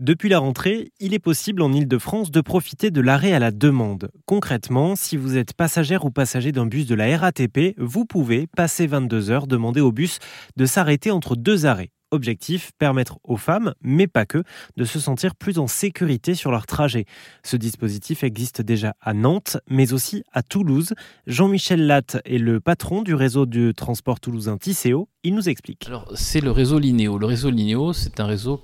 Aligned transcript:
Depuis 0.00 0.28
la 0.28 0.40
rentrée, 0.40 0.90
il 0.98 1.14
est 1.14 1.20
possible 1.20 1.62
en 1.62 1.72
Ile-de-France 1.72 2.32
de 2.32 2.40
profiter 2.40 2.90
de 2.90 3.00
l'arrêt 3.00 3.32
à 3.32 3.38
la 3.38 3.52
demande. 3.52 4.10
Concrètement, 4.26 4.96
si 4.96 5.16
vous 5.16 5.36
êtes 5.36 5.52
passagère 5.52 6.04
ou 6.04 6.10
passager 6.10 6.50
d'un 6.50 6.66
bus 6.66 6.86
de 6.86 6.96
la 6.96 7.16
RATP, 7.16 7.76
vous 7.78 8.04
pouvez, 8.04 8.48
passer 8.48 8.88
22 8.88 9.30
heures, 9.30 9.46
demander 9.46 9.80
au 9.80 9.92
bus 9.92 10.18
de 10.56 10.66
s'arrêter 10.66 11.12
entre 11.12 11.36
deux 11.36 11.64
arrêts. 11.64 11.92
Objectif, 12.10 12.72
permettre 12.76 13.20
aux 13.22 13.36
femmes, 13.36 13.72
mais 13.82 14.08
pas 14.08 14.26
que, 14.26 14.42
de 14.76 14.84
se 14.84 14.98
sentir 14.98 15.36
plus 15.36 15.60
en 15.60 15.68
sécurité 15.68 16.34
sur 16.34 16.50
leur 16.50 16.66
trajet. 16.66 17.04
Ce 17.44 17.56
dispositif 17.56 18.24
existe 18.24 18.62
déjà 18.62 18.96
à 19.00 19.14
Nantes, 19.14 19.58
mais 19.70 19.92
aussi 19.92 20.24
à 20.32 20.42
Toulouse. 20.42 20.94
Jean-Michel 21.28 21.86
Latte 21.86 22.16
est 22.24 22.38
le 22.38 22.58
patron 22.58 23.02
du 23.02 23.14
réseau 23.14 23.46
de 23.46 23.70
transport 23.70 24.18
toulousain 24.18 24.58
Tisséo. 24.58 25.08
Il 25.22 25.36
nous 25.36 25.48
explique. 25.48 25.86
Alors, 25.86 26.10
c'est 26.16 26.40
le 26.40 26.50
réseau 26.50 26.80
Linéo. 26.80 27.16
Le 27.16 27.26
réseau 27.26 27.50
Linéo, 27.50 27.92
c'est 27.92 28.18
un 28.18 28.26
réseau 28.26 28.60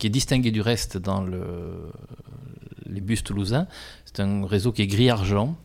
qui 0.00 0.06
est 0.06 0.10
distingué 0.10 0.50
du 0.50 0.62
reste 0.62 0.96
dans 0.96 1.24
les 2.86 3.00
bus 3.00 3.22
toulousains. 3.22 3.68
C'est 4.06 4.20
un 4.20 4.46
réseau 4.46 4.72
qui 4.72 4.82
est 4.82 4.86
gris-argent 4.88 5.56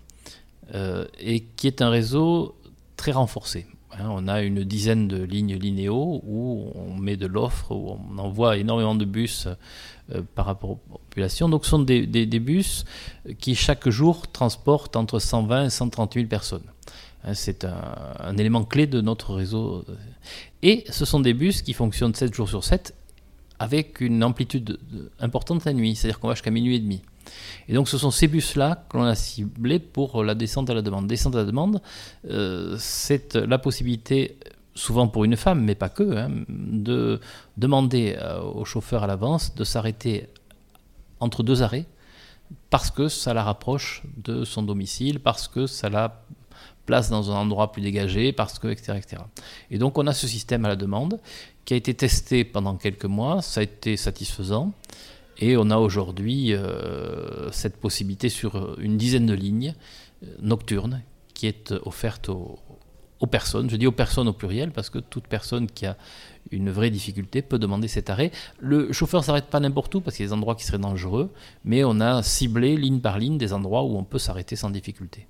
euh, 0.75 1.05
et 1.19 1.41
qui 1.55 1.67
est 1.67 1.81
un 1.81 1.89
réseau 1.89 2.55
très 2.97 3.13
renforcé. 3.13 3.65
Hein, 3.93 4.09
on 4.09 4.27
a 4.27 4.41
une 4.41 4.65
dizaine 4.65 5.07
de 5.07 5.23
lignes 5.23 5.55
linéaux 5.55 6.21
où 6.27 6.69
on 6.75 6.95
met 6.95 7.15
de 7.15 7.27
l'offre, 7.27 7.71
où 7.71 7.97
on 8.11 8.17
envoie 8.17 8.57
énormément 8.57 8.93
de 8.93 9.05
bus 9.05 9.47
euh, 10.13 10.21
par 10.35 10.45
rapport 10.45 10.71
aux 10.71 10.81
populations. 10.91 11.47
Donc 11.47 11.63
ce 11.63 11.71
sont 11.71 11.79
des, 11.79 12.25
bus 12.39 12.83
qui 13.39 13.55
chaque 13.55 13.87
jour 13.87 14.29
transportent 14.29 14.97
entre 14.97 15.19
120 15.19 15.67
et 15.67 15.69
130 15.69 16.13
000 16.15 16.25
personnes. 16.27 16.69
Hein, 17.23 17.35
c'est 17.35 17.63
un, 17.63 17.95
un, 18.19 18.35
élément 18.35 18.65
clé 18.65 18.85
de 18.85 18.99
notre 18.99 19.33
réseau. 19.33 19.85
Et 20.61 20.83
ce 20.89 21.05
sont 21.05 21.21
des 21.21 21.33
bus 21.33 21.61
qui 21.61 21.71
fonctionnent 21.71 22.13
7 22.13 22.33
jours 22.33 22.49
sur 22.49 22.65
7 22.65 22.93
avec 23.59 24.01
une 24.01 24.23
amplitude 24.23 24.79
importante 25.19 25.65
la 25.65 25.73
nuit, 25.73 25.95
c'est-à-dire 25.95 26.19
qu'on 26.19 26.27
va 26.27 26.33
jusqu'à 26.33 26.51
minuit 26.51 26.75
et 26.75 26.79
demi. 26.79 27.01
Et 27.67 27.73
donc 27.73 27.87
ce 27.89 27.97
sont 27.97 28.11
ces 28.11 28.27
bus-là 28.27 28.85
que 28.89 28.97
l'on 28.97 29.03
a 29.03 29.15
ciblés 29.15 29.79
pour 29.79 30.23
la 30.23 30.35
descente 30.35 30.69
à 30.69 30.73
la 30.73 30.81
demande. 30.81 31.07
Descente 31.07 31.35
à 31.35 31.39
la 31.39 31.45
demande, 31.45 31.81
euh, 32.29 32.75
c'est 32.79 33.35
la 33.35 33.57
possibilité, 33.57 34.37
souvent 34.75 35.07
pour 35.07 35.23
une 35.23 35.35
femme, 35.35 35.63
mais 35.63 35.75
pas 35.75 35.89
que, 35.89 36.17
hein, 36.17 36.29
de 36.49 37.19
demander 37.57 38.17
euh, 38.19 38.41
au 38.41 38.65
chauffeur 38.65 39.03
à 39.03 39.07
l'avance 39.07 39.55
de 39.55 39.63
s'arrêter 39.63 40.27
entre 41.19 41.43
deux 41.43 41.63
arrêts 41.63 41.85
parce 42.69 42.91
que 42.91 43.07
ça 43.07 43.33
la 43.33 43.43
rapproche 43.43 44.03
de 44.17 44.43
son 44.43 44.63
domicile, 44.63 45.19
parce 45.19 45.47
que 45.47 45.67
ça 45.67 45.89
la 45.89 46.23
place 46.85 47.09
dans 47.09 47.31
un 47.31 47.35
endroit 47.35 47.71
plus 47.71 47.81
dégagé, 47.81 48.31
parce 48.31 48.59
que, 48.59 48.67
etc., 48.67 48.97
etc. 48.97 49.21
Et 49.71 49.77
donc 49.77 49.97
on 49.97 50.07
a 50.07 50.13
ce 50.13 50.27
système 50.27 50.65
à 50.65 50.69
la 50.69 50.75
demande 50.75 51.19
qui 51.65 51.73
a 51.73 51.77
été 51.77 51.93
testé 51.93 52.43
pendant 52.43 52.75
quelques 52.75 53.05
mois, 53.05 53.41
ça 53.41 53.61
a 53.61 53.63
été 53.63 53.97
satisfaisant, 53.97 54.71
et 55.37 55.57
on 55.57 55.69
a 55.69 55.77
aujourd'hui 55.77 56.53
euh, 56.53 57.51
cette 57.51 57.77
possibilité 57.77 58.29
sur 58.29 58.79
une 58.79 58.97
dizaine 58.97 59.25
de 59.25 59.33
lignes 59.33 59.73
euh, 60.23 60.27
nocturnes 60.41 61.01
qui 61.33 61.47
est 61.47 61.73
offerte 61.83 62.29
aux, 62.29 62.59
aux, 63.19 63.27
personnes. 63.27 63.69
Je 63.69 63.75
dis 63.75 63.87
aux 63.87 63.91
personnes 63.91 64.27
au 64.29 64.33
pluriel 64.33 64.71
parce 64.71 64.89
que 64.89 64.99
toute 64.99 65.27
personne 65.27 65.67
qui 65.67 65.85
a 65.85 65.97
une 66.51 66.69
vraie 66.69 66.89
difficulté 66.89 67.41
peut 67.41 67.59
demander 67.59 67.89
cet 67.89 68.09
arrêt. 68.09 68.31
Le 68.59 68.93
chauffeur 68.93 69.23
s'arrête 69.23 69.47
pas 69.47 69.59
n'importe 69.59 69.93
où 69.95 70.01
parce 70.01 70.15
qu'il 70.15 70.23
y 70.23 70.27
a 70.27 70.29
des 70.29 70.33
endroits 70.33 70.55
qui 70.55 70.63
seraient 70.63 70.77
dangereux, 70.77 71.33
mais 71.65 71.83
on 71.83 71.99
a 71.99 72.23
ciblé 72.23 72.77
ligne 72.77 72.99
par 72.99 73.19
ligne 73.19 73.37
des 73.37 73.51
endroits 73.51 73.83
où 73.83 73.97
on 73.97 74.03
peut 74.03 74.19
s'arrêter 74.19 74.55
sans 74.55 74.69
difficulté. 74.69 75.27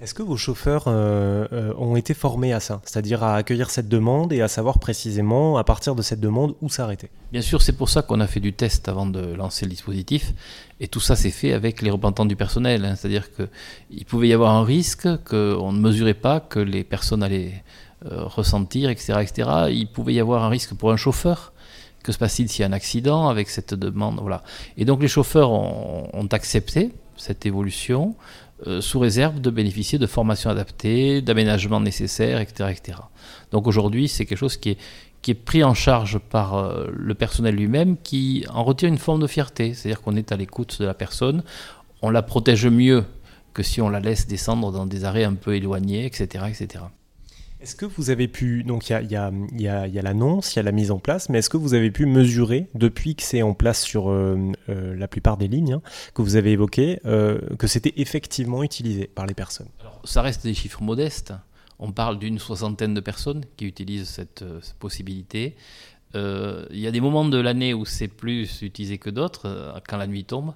Est-ce 0.00 0.14
que 0.14 0.22
vos 0.22 0.38
chauffeurs 0.38 0.84
euh, 0.86 1.46
euh, 1.52 1.74
ont 1.76 1.94
été 1.94 2.14
formés 2.14 2.54
à 2.54 2.60
ça, 2.60 2.80
c'est-à-dire 2.86 3.22
à 3.22 3.34
accueillir 3.34 3.68
cette 3.68 3.88
demande 3.88 4.32
et 4.32 4.40
à 4.40 4.48
savoir 4.48 4.78
précisément 4.78 5.58
à 5.58 5.64
partir 5.64 5.94
de 5.94 6.00
cette 6.00 6.20
demande 6.20 6.54
où 6.62 6.70
s'arrêter? 6.70 7.10
Bien 7.32 7.42
sûr, 7.42 7.60
c'est 7.60 7.74
pour 7.74 7.90
ça 7.90 8.00
qu'on 8.00 8.18
a 8.20 8.26
fait 8.26 8.40
du 8.40 8.54
test 8.54 8.88
avant 8.88 9.04
de 9.04 9.20
lancer 9.34 9.66
le 9.66 9.70
dispositif, 9.70 10.32
et 10.80 10.88
tout 10.88 11.00
ça 11.00 11.16
s'est 11.16 11.30
fait 11.30 11.52
avec 11.52 11.82
les 11.82 11.90
représentants 11.90 12.24
du 12.24 12.34
personnel, 12.34 12.86
hein. 12.86 12.94
c'est-à-dire 12.96 13.28
qu'il 13.34 14.06
pouvait 14.06 14.28
y 14.28 14.32
avoir 14.32 14.54
un 14.54 14.64
risque 14.64 15.06
qu'on 15.24 15.72
ne 15.72 15.80
mesurait 15.80 16.14
pas, 16.14 16.40
que 16.40 16.60
les 16.60 16.82
personnes 16.82 17.22
allaient 17.22 17.62
euh, 18.06 18.24
ressentir, 18.24 18.88
etc., 18.88 19.18
etc. 19.20 19.50
Il 19.68 19.88
pouvait 19.88 20.14
y 20.14 20.20
avoir 20.20 20.44
un 20.44 20.48
risque 20.48 20.72
pour 20.72 20.92
un 20.92 20.96
chauffeur. 20.96 21.52
Que 22.02 22.12
se 22.12 22.16
passe-t-il 22.16 22.48
s'il 22.48 22.62
y 22.62 22.64
a 22.64 22.68
un 22.68 22.72
accident 22.72 23.28
avec 23.28 23.50
cette 23.50 23.74
demande? 23.74 24.18
Voilà. 24.22 24.42
Et 24.78 24.86
donc 24.86 25.02
les 25.02 25.08
chauffeurs 25.08 25.50
ont 25.50 26.28
accepté 26.32 26.92
cette 27.18 27.44
évolution. 27.44 28.14
Euh, 28.66 28.82
sous 28.82 28.98
réserve 28.98 29.40
de 29.40 29.48
bénéficier 29.48 29.98
de 29.98 30.06
formations 30.06 30.50
adaptées, 30.50 31.22
d'aménagements 31.22 31.80
nécessaires, 31.80 32.40
etc., 32.40 32.70
etc. 32.76 32.98
Donc 33.52 33.66
aujourd'hui, 33.66 34.06
c'est 34.06 34.26
quelque 34.26 34.38
chose 34.38 34.58
qui 34.58 34.70
est, 34.70 34.78
qui 35.22 35.30
est 35.30 35.34
pris 35.34 35.64
en 35.64 35.72
charge 35.72 36.18
par 36.18 36.56
euh, 36.56 36.88
le 36.94 37.14
personnel 37.14 37.54
lui-même, 37.54 37.96
qui 37.96 38.44
en 38.52 38.62
retire 38.62 38.90
une 38.90 38.98
forme 38.98 39.22
de 39.22 39.26
fierté, 39.26 39.72
c'est-à-dire 39.72 40.02
qu'on 40.02 40.14
est 40.14 40.30
à 40.30 40.36
l'écoute 40.36 40.78
de 40.78 40.84
la 40.84 40.92
personne, 40.92 41.42
on 42.02 42.10
la 42.10 42.22
protège 42.22 42.66
mieux 42.66 43.04
que 43.54 43.62
si 43.62 43.80
on 43.80 43.88
la 43.88 44.00
laisse 44.00 44.26
descendre 44.26 44.72
dans 44.72 44.84
des 44.84 45.04
arrêts 45.04 45.24
un 45.24 45.34
peu 45.34 45.56
éloignés, 45.56 46.04
etc., 46.04 46.44
etc. 46.48 46.84
Est-ce 47.60 47.76
que 47.76 47.84
vous 47.84 48.08
avez 48.08 48.26
pu, 48.26 48.64
donc 48.64 48.88
il 48.88 48.92
y 48.92 48.96
a, 48.96 49.02
y, 49.02 49.16
a, 49.16 49.86
y 49.86 49.98
a, 49.98 50.02
l'annonce, 50.02 50.54
il 50.54 50.56
y 50.56 50.60
a 50.60 50.62
la 50.62 50.72
mise 50.72 50.90
en 50.90 50.98
place, 50.98 51.28
mais 51.28 51.40
est-ce 51.40 51.50
que 51.50 51.58
vous 51.58 51.74
avez 51.74 51.90
pu 51.90 52.06
mesurer, 52.06 52.68
depuis 52.74 53.14
que 53.14 53.22
c'est 53.22 53.42
en 53.42 53.52
place 53.52 53.82
sur 53.82 54.10
euh, 54.10 54.52
euh, 54.70 54.96
la 54.96 55.08
plupart 55.08 55.36
des 55.36 55.46
lignes 55.46 55.74
hein, 55.74 55.82
que 56.14 56.22
vous 56.22 56.36
avez 56.36 56.52
évoquées, 56.52 57.00
euh, 57.04 57.38
que 57.58 57.66
c'était 57.66 57.92
effectivement 57.96 58.62
utilisé 58.62 59.06
par 59.06 59.26
les 59.26 59.34
personnes? 59.34 59.68
Alors, 59.80 60.00
Ça 60.04 60.22
reste 60.22 60.42
des 60.42 60.54
chiffres 60.54 60.82
modestes. 60.82 61.34
On 61.78 61.92
parle 61.92 62.18
d'une 62.18 62.38
soixantaine 62.38 62.94
de 62.94 63.00
personnes 63.00 63.44
qui 63.58 63.66
utilisent 63.66 64.08
cette, 64.08 64.44
cette 64.62 64.78
possibilité. 64.78 65.56
Il 66.14 66.78
y 66.78 66.86
a 66.86 66.90
des 66.90 67.00
moments 67.00 67.24
de 67.24 67.38
l'année 67.38 67.72
où 67.72 67.84
c'est 67.84 68.08
plus 68.08 68.62
utilisé 68.62 68.98
que 68.98 69.10
d'autres, 69.10 69.80
quand 69.88 69.96
la 69.96 70.06
nuit 70.06 70.24
tombe. 70.24 70.52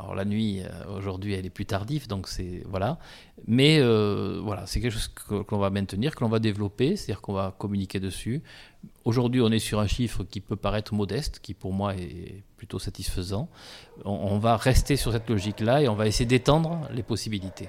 Alors 0.00 0.14
la 0.14 0.24
nuit, 0.24 0.62
euh, 0.62 0.96
aujourd'hui, 0.96 1.34
elle 1.34 1.44
est 1.44 1.50
plus 1.50 1.66
tardive, 1.66 2.08
donc 2.08 2.26
c'est 2.26 2.62
voilà. 2.66 2.98
Mais 3.46 3.78
euh, 3.80 4.40
voilà, 4.42 4.66
c'est 4.66 4.80
quelque 4.80 4.94
chose 4.94 5.08
que, 5.08 5.44
l'on 5.50 5.58
va 5.58 5.68
maintenir, 5.68 6.14
que 6.14 6.24
l'on 6.24 6.30
va 6.30 6.38
développer, 6.38 6.96
c'est-à-dire 6.96 7.20
qu'on 7.20 7.34
va 7.34 7.54
communiquer 7.58 8.00
dessus. 8.00 8.42
Aujourd'hui, 9.04 9.42
on 9.42 9.50
est 9.50 9.58
sur 9.58 9.78
un 9.78 9.86
chiffre 9.86 10.24
qui 10.24 10.40
peut 10.40 10.56
paraître 10.56 10.94
modeste, 10.94 11.40
qui 11.42 11.52
pour 11.52 11.74
moi 11.74 11.94
est 11.96 12.42
plutôt 12.56 12.78
satisfaisant. 12.78 13.48
on 14.06 14.38
va 14.38 14.56
rester 14.56 14.96
sur 14.96 15.12
cette 15.12 15.28
logique-là 15.28 15.82
et 15.82 15.88
on 15.88 15.94
va 15.94 16.06
essayer 16.06 16.26
d'étendre 16.26 16.88
les 16.92 17.02
possibilités. 17.02 17.68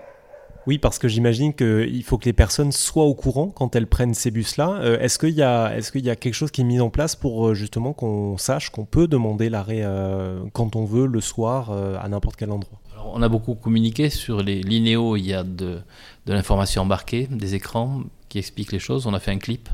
Oui, 0.67 0.77
parce 0.77 0.99
que 0.99 1.07
j'imagine 1.07 1.53
qu'il 1.53 2.03
faut 2.03 2.19
que 2.19 2.25
les 2.25 2.33
personnes 2.33 2.71
soient 2.71 3.05
au 3.05 3.15
courant 3.15 3.47
quand 3.47 3.75
elles 3.75 3.87
prennent 3.87 4.13
ces 4.13 4.29
bus-là. 4.29 4.79
Euh, 4.81 4.99
est-ce 4.99 5.17
qu'il 5.17 5.33
y, 5.33 5.41
a, 5.41 5.75
est 5.75 5.91
qu'il 5.91 6.05
y 6.05 6.09
a 6.09 6.15
quelque 6.15 6.35
chose 6.35 6.51
qui 6.51 6.61
est 6.61 6.65
mis 6.65 6.79
en 6.79 6.91
place 6.91 7.15
pour 7.15 7.47
euh, 7.47 7.53
justement 7.55 7.93
qu'on 7.93 8.37
sache 8.37 8.69
qu'on 8.69 8.85
peut 8.85 9.07
demander 9.07 9.49
l'arrêt 9.49 9.81
euh, 9.81 10.43
quand 10.53 10.75
on 10.75 10.85
veut 10.85 11.07
le 11.07 11.19
soir 11.19 11.71
à 11.71 12.07
n'importe 12.09 12.35
quel 12.35 12.51
endroit? 12.51 12.79
On 13.13 13.23
a 13.23 13.29
beaucoup 13.29 13.55
communiqué 13.55 14.11
sur 14.11 14.43
les 14.43 14.61
linéos, 14.61 15.17
il 15.17 15.25
y 15.25 15.33
a 15.33 15.43
de, 15.43 15.79
de 16.27 16.33
l'information 16.33 16.83
embarquée, 16.83 17.27
des 17.31 17.55
écrans 17.55 18.01
qui 18.29 18.37
expliquent 18.37 18.71
les 18.71 18.79
choses. 18.79 19.07
On 19.07 19.13
a 19.15 19.19
fait 19.19 19.31
un 19.31 19.39
clip 19.39 19.67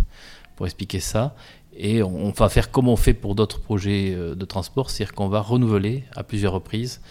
pour 0.56 0.66
expliquer 0.66 1.02
ça. 1.02 1.36
Et 1.80 2.02
on, 2.02 2.31
va 2.31 2.50
faire 2.50 2.72
comme 2.72 2.88
on 2.88 2.96
fait 2.96 3.14
pour 3.14 3.36
d'autres 3.36 3.59
projets 3.59 4.16
de 4.16 4.46
transport, 4.46 4.90
c'est-à-dire 4.90 5.14
qu'on 5.14 5.28
va 5.28 5.42
renouveler 5.42 6.06
à 6.16 6.24
plusieurs 6.24 6.53
reprises 6.53 7.02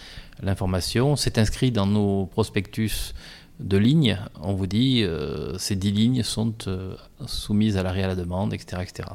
l'information. 0.43 1.15
C'est 1.15 1.39
inscrit 1.39 1.71
dans 1.71 1.87
nos 1.87 2.27
prospectus 2.27 3.15
de 3.61 3.79
lignes, 3.79 4.19
on 4.43 4.53
vous 4.53 4.67
dit 4.67 5.03
euh, 5.03 5.57
ces 5.59 5.77
dix 5.77 5.91
lignes 5.91 6.23
sont 6.23 6.55
euh, 6.67 6.95
soumises 7.27 7.77
à 7.77 7.83
l'arrêt 7.83 8.03
à 8.03 8.09
la 8.09 8.15
demande, 8.15 8.53
etc., 8.53 8.83
etc. 8.83 9.09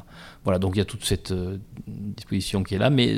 Voilà, 0.44 0.58
donc 0.58 0.76
il 0.76 0.80
y 0.80 0.82
a 0.82 0.86
toute 0.86 1.06
cette 1.06 1.32
euh, 1.32 1.58
disposition 1.88 2.64
qui 2.64 2.76
est 2.76 2.80
là, 2.80 2.90
mais 2.90 3.14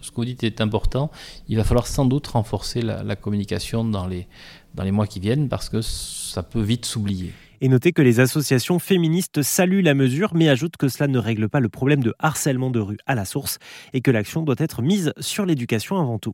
ce 0.00 0.10
que 0.10 0.16
vous 0.16 0.24
dites 0.24 0.42
est 0.42 0.60
important. 0.60 1.10
Il 1.48 1.56
va 1.56 1.64
falloir 1.64 1.86
sans 1.86 2.06
doute 2.06 2.26
renforcer 2.28 2.80
la, 2.80 3.16
communication 3.16 3.84
dans 3.84 4.06
les, 4.06 4.26
dans 4.74 4.82
les 4.82 4.92
mois 4.92 5.06
qui 5.06 5.20
viennent 5.20 5.48
parce 5.48 5.68
que 5.68 5.82
ça 5.82 6.42
peut 6.42 6.62
vite 6.62 6.86
s'oublier. 6.86 7.32
Et 7.60 7.68
notez 7.68 7.92
que 7.92 8.00
les 8.00 8.20
associations 8.20 8.78
féministes 8.78 9.42
saluent 9.42 9.82
la 9.82 9.92
mesure, 9.92 10.30
mais 10.34 10.48
ajoutent 10.48 10.78
que 10.78 10.88
cela 10.88 11.08
ne 11.08 11.18
règle 11.18 11.50
pas 11.50 11.60
le 11.60 11.68
problème 11.68 12.02
de 12.02 12.14
harcèlement 12.18 12.70
de 12.70 12.80
rue 12.80 12.96
à 13.04 13.14
la 13.14 13.26
source 13.26 13.58
et 13.92 14.00
que 14.00 14.10
l'action 14.10 14.42
doit 14.42 14.54
être 14.58 14.80
mise 14.80 15.12
sur 15.20 15.44
l'éducation 15.44 15.98
avant 16.00 16.18
tout. 16.18 16.32